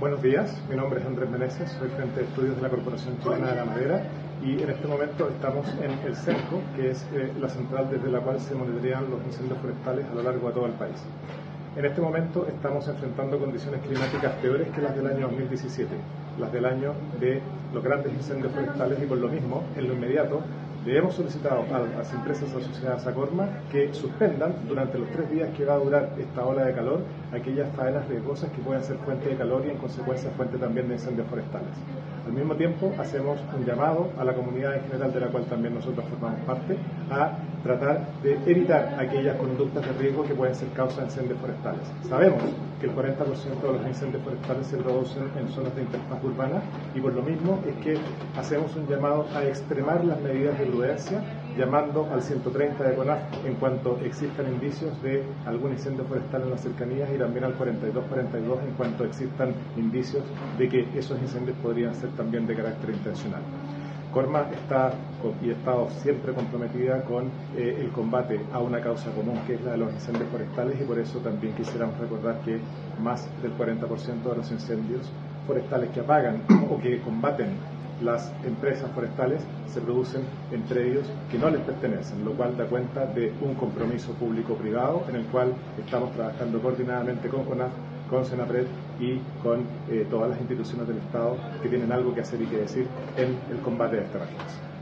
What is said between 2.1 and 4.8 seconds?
de estudios de la Corporación Chilena de la Madera y en